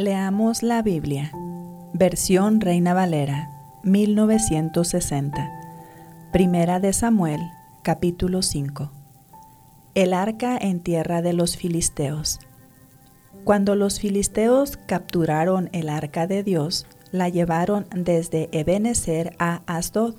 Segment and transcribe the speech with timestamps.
[0.00, 1.32] Leamos la Biblia.
[1.92, 3.50] Versión Reina Valera,
[3.82, 5.50] 1960.
[6.30, 7.40] Primera de Samuel,
[7.82, 8.92] capítulo 5.
[9.96, 12.38] El arca en tierra de los filisteos.
[13.42, 20.14] Cuando los filisteos capturaron el arca de Dios, la llevaron desde Ebenezer a Asdod,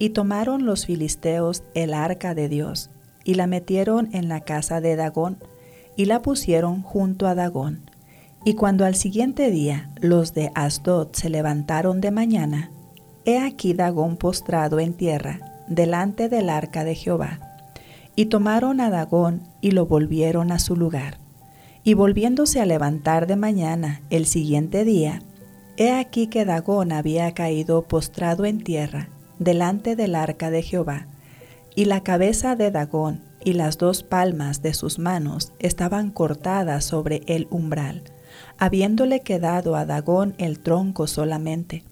[0.00, 2.90] y tomaron los filisteos el arca de Dios,
[3.22, 5.38] y la metieron en la casa de Dagón,
[5.94, 7.88] y la pusieron junto a Dagón
[8.46, 12.70] y cuando al siguiente día los de Asdod se levantaron de mañana,
[13.24, 17.40] he aquí Dagón postrado en tierra delante del arca de Jehová.
[18.14, 21.18] Y tomaron a Dagón y lo volvieron a su lugar.
[21.82, 25.22] Y volviéndose a levantar de mañana el siguiente día,
[25.76, 29.08] he aquí que Dagón había caído postrado en tierra
[29.40, 31.08] delante del arca de Jehová,
[31.74, 37.22] y la cabeza de Dagón y las dos palmas de sus manos estaban cortadas sobre
[37.26, 38.04] el umbral
[38.58, 41.84] habiéndole quedado a Dagón el tronco solamente.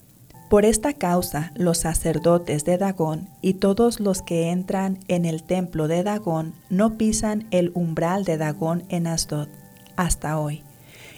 [0.50, 5.88] Por esta causa los sacerdotes de Dagón y todos los que entran en el templo
[5.88, 9.48] de Dagón no pisan el umbral de Dagón en Asdod
[9.96, 10.62] hasta hoy.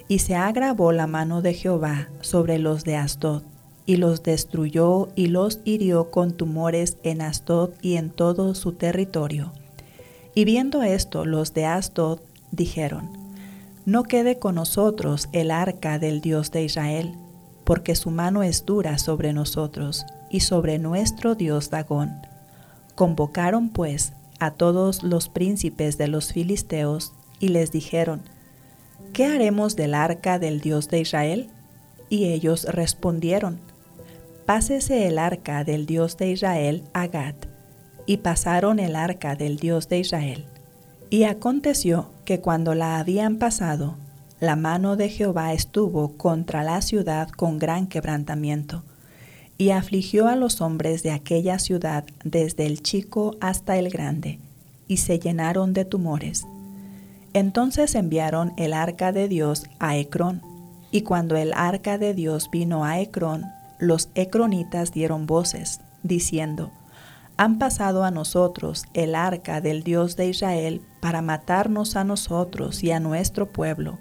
[0.09, 3.43] Y se agravó la mano de Jehová sobre los de Asdod,
[3.87, 9.53] y los destruyó y los hirió con tumores en Asdod y en todo su territorio.
[10.35, 13.26] Y viendo esto, los de Asdod dijeron,
[13.87, 17.15] no quede con nosotros el arca del Dios de Israel,
[17.65, 22.13] porque su mano es dura sobre nosotros y sobre nuestro Dios Dagón.
[22.97, 28.23] Convocaron pues a todos los príncipes de los filisteos y les dijeron,
[29.13, 31.49] ¿qué haremos del arca del Dios de Israel?
[32.09, 33.61] Y ellos respondieron,
[34.47, 37.35] Pásese el arca del Dios de Israel a Gad.
[38.07, 40.47] Y pasaron el arca del Dios de Israel.
[41.09, 43.97] Y aconteció que cuando la habían pasado,
[44.41, 48.83] la mano de Jehová estuvo contra la ciudad con gran quebrantamiento,
[49.57, 54.41] y afligió a los hombres de aquella ciudad desde el chico hasta el grande,
[54.89, 56.45] y se llenaron de tumores.
[57.33, 60.43] Entonces enviaron el arca de Dios a Ecrón,
[60.91, 63.45] y cuando el arca de Dios vino a Ecrón,
[63.79, 66.73] los ecronitas dieron voces, diciendo,
[67.39, 72.91] han pasado a nosotros el arca del Dios de Israel para matarnos a nosotros y
[72.91, 74.01] a nuestro pueblo.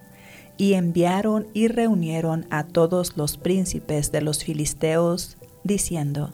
[0.57, 6.33] Y enviaron y reunieron a todos los príncipes de los filisteos, diciendo,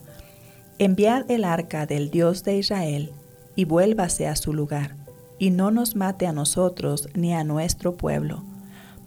[0.79, 3.11] Enviad el arca del Dios de Israel,
[3.53, 4.95] y vuélvase a su lugar,
[5.39, 8.41] y no nos mate a nosotros ni a nuestro pueblo,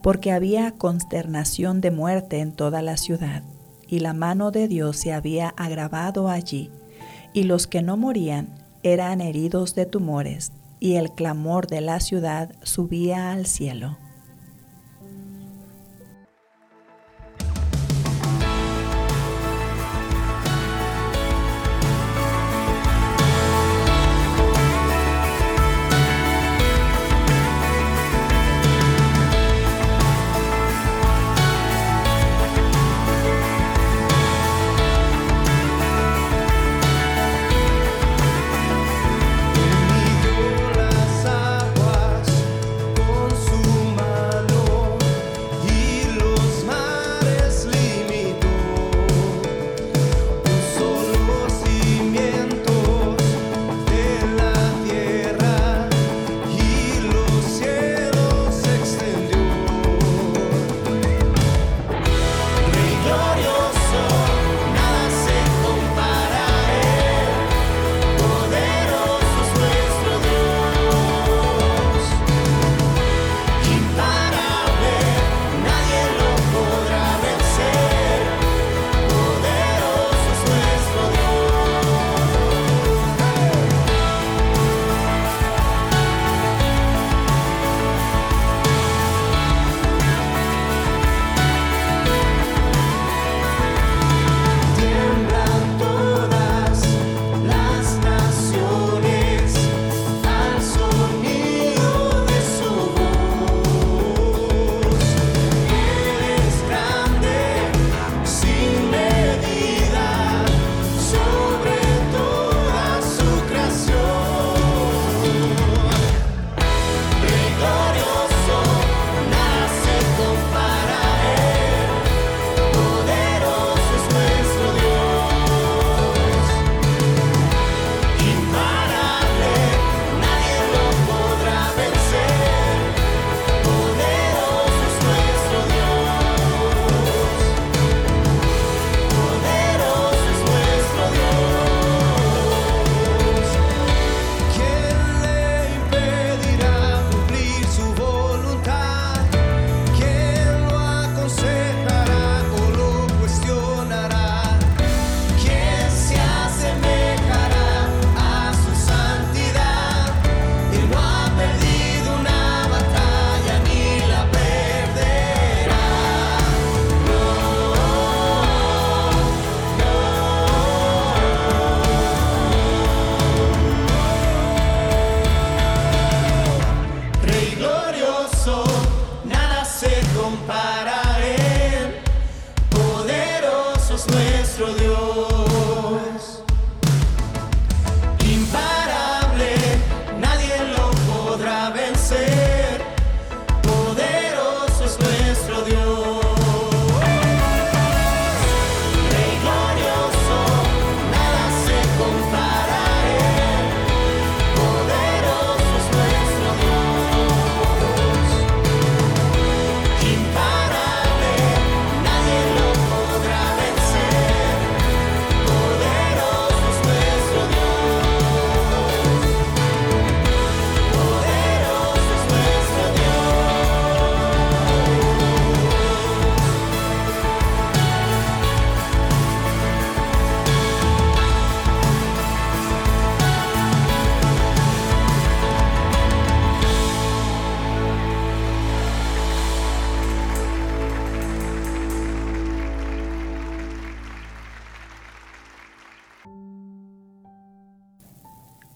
[0.03, 3.43] porque había consternación de muerte en toda la ciudad,
[3.89, 6.71] y la mano de Dios se había agravado allí
[7.33, 8.51] y los que no morían
[8.83, 10.53] eran heridos de tumores,
[10.85, 13.97] y el clamor de la ciudad subía al cielo.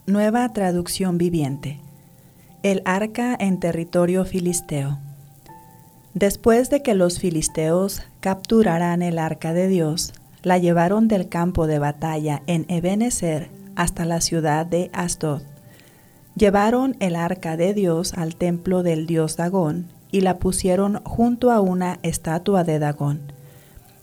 [0.08, 1.80] Nueva traducción viviente.
[2.62, 4.98] El arca en territorio filisteo.
[6.14, 11.78] Después de que los filisteos capturaran el arca de Dios, la llevaron del campo de
[11.78, 15.42] batalla en Ebenezer hasta la ciudad de Asdod.
[16.36, 21.60] Llevaron el arca de Dios al templo del dios Dagón y la pusieron junto a
[21.60, 23.20] una estatua de Dagón.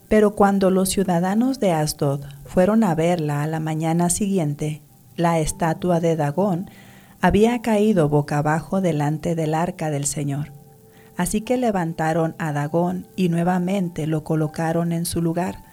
[0.07, 4.83] Pero cuando los ciudadanos de Asdod fueron a verla a la mañana siguiente,
[5.15, 6.69] la estatua de Dagón
[7.21, 10.51] había caído boca abajo delante del arca del Señor.
[11.17, 15.63] Así que levantaron a Dagón y nuevamente lo colocaron en su lugar.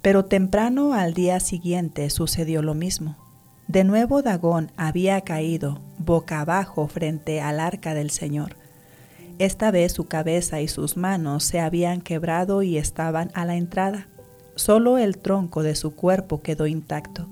[0.00, 3.16] Pero temprano al día siguiente sucedió lo mismo.
[3.66, 8.56] De nuevo Dagón había caído boca abajo frente al arca del Señor.
[9.38, 14.08] Esta vez su cabeza y sus manos se habían quebrado y estaban a la entrada.
[14.54, 17.28] Solo el tronco de su cuerpo quedó intacto.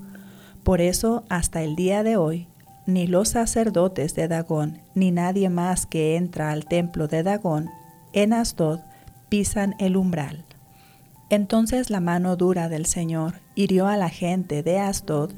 [0.66, 2.48] Por eso, hasta el día de hoy,
[2.86, 7.70] ni los sacerdotes de Dagón, ni nadie más que entra al templo de Dagón
[8.12, 8.80] en Asdod
[9.28, 10.44] pisan el umbral.
[11.30, 15.30] Entonces la mano dura del Señor hirió a la gente de Asdod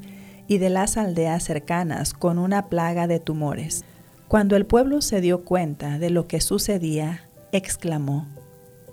[0.47, 3.85] y de las aldeas cercanas con una plaga de tumores.
[4.27, 8.25] Cuando el pueblo se dio cuenta de lo que sucedía, exclamó,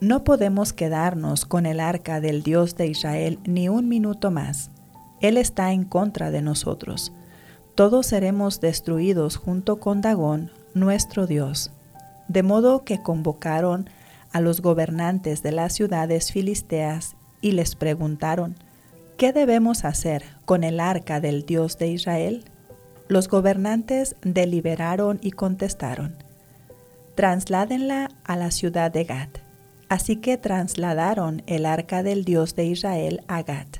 [0.03, 4.71] No podemos quedarnos con el arca del Dios de Israel ni un minuto más.
[5.21, 7.13] Él está en contra de nosotros.
[7.75, 11.71] Todos seremos destruidos junto con Dagón, nuestro Dios.
[12.29, 13.89] De modo que convocaron
[14.33, 18.57] a los gobernantes de las ciudades filisteas y les preguntaron,
[19.17, 22.45] ¿qué debemos hacer con el arca del Dios de Israel?
[23.09, 26.17] Los gobernantes deliberaron y contestaron,
[27.15, 29.39] trasládenla a la ciudad de Gat.
[29.89, 33.79] Así que trasladaron el arca del Dios de Israel a Gat.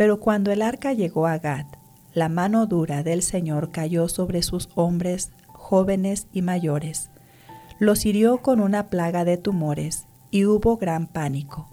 [0.00, 1.66] Pero cuando el arca llegó a Gad,
[2.14, 7.10] la mano dura del Señor cayó sobre sus hombres, jóvenes y mayores.
[7.78, 11.68] Los hirió con una plaga de tumores y hubo gran pánico.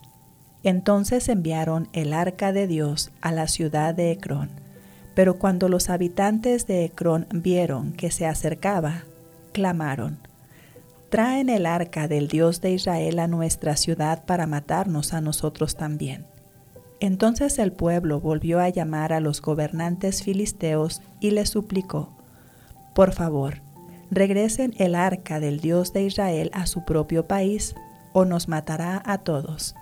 [0.62, 4.50] Entonces enviaron el arca de Dios a la ciudad de Ecrón.
[5.16, 9.06] Pero cuando los habitantes de Ecrón vieron que se acercaba,
[9.54, 10.20] clamaron,
[11.10, 16.26] Traen el arca del Dios de Israel a nuestra ciudad para matarnos a nosotros también.
[17.00, 22.18] Entonces el pueblo volvió a llamar a los gobernantes filisteos y les suplicó,
[22.98, 23.62] por favor,
[24.10, 27.76] regresen el arca del Dios de Israel a su propio país,
[28.14, 29.76] o nos matará a todos.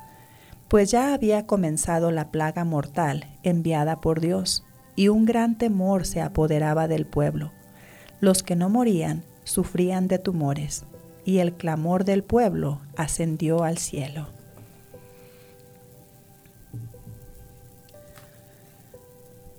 [0.67, 4.65] Pues ya había comenzado la plaga mortal enviada por Dios,
[4.97, 7.51] y un gran temor se apoderaba del pueblo.
[8.19, 10.85] Los que no morían sufrían de tumores,
[11.23, 14.27] y el clamor del pueblo ascendió al cielo.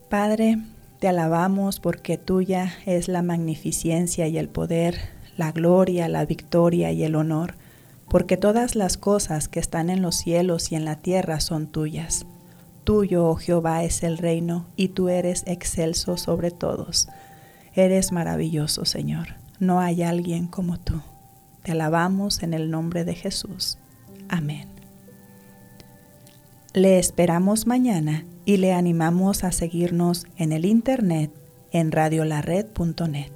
[0.09, 0.59] Padre,
[1.01, 4.97] te alabamos porque tuya es la magnificencia y el poder,
[5.37, 7.55] la gloria, la victoria y el honor,
[8.09, 12.25] porque todas las cosas que están en los cielos y en la tierra son tuyas.
[12.85, 17.09] Tuyo, oh Jehová, es el reino, y tú eres excelso sobre todos.
[17.75, 19.35] Eres maravilloso, Señor.
[19.59, 21.03] No hay alguien como tú.
[21.65, 23.77] Te alabamos en el nombre de Jesús.
[24.29, 24.69] Amén.
[26.75, 31.31] Le esperamos mañana y le animamos a seguirnos en el internet
[31.73, 33.36] en radiolared.net.